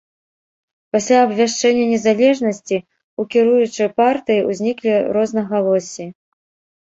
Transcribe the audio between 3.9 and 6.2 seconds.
партыі ўзніклі рознагалоссі.